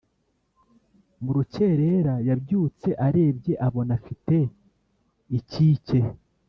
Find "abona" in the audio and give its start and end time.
3.67-3.91